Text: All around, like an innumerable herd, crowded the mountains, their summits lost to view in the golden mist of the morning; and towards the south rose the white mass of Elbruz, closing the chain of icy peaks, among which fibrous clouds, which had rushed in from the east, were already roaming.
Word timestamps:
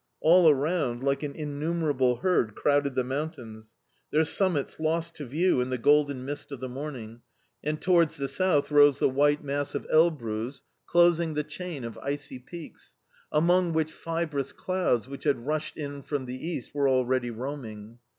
All 0.19 0.49
around, 0.49 1.03
like 1.03 1.21
an 1.21 1.33
innumerable 1.33 2.15
herd, 2.15 2.55
crowded 2.55 2.95
the 2.95 3.03
mountains, 3.03 3.75
their 4.09 4.23
summits 4.23 4.79
lost 4.79 5.13
to 5.17 5.27
view 5.27 5.61
in 5.61 5.69
the 5.69 5.77
golden 5.77 6.25
mist 6.25 6.51
of 6.51 6.59
the 6.59 6.67
morning; 6.67 7.21
and 7.63 7.79
towards 7.79 8.17
the 8.17 8.27
south 8.27 8.71
rose 8.71 8.97
the 8.97 9.07
white 9.07 9.43
mass 9.43 9.75
of 9.75 9.85
Elbruz, 9.93 10.63
closing 10.87 11.35
the 11.35 11.43
chain 11.43 11.83
of 11.83 11.99
icy 11.99 12.39
peaks, 12.39 12.95
among 13.31 13.73
which 13.73 13.91
fibrous 13.91 14.51
clouds, 14.51 15.07
which 15.07 15.25
had 15.25 15.45
rushed 15.45 15.77
in 15.77 16.01
from 16.01 16.25
the 16.25 16.47
east, 16.47 16.73
were 16.73 16.89
already 16.89 17.29
roaming. 17.29 17.99